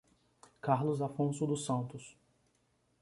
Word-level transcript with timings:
Carlos 0.63 0.99
Afonso 1.03 1.45
dos 1.45 1.63
Santos 1.63 2.17